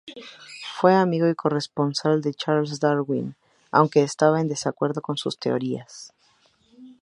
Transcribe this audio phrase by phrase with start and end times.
[0.79, 3.35] Fue amigo y corresponsal de Charles Darwin,
[3.69, 6.11] aunque estaba en desacuerdo con sus teorías.